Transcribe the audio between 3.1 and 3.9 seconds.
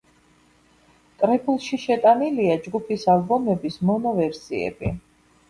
ალბომების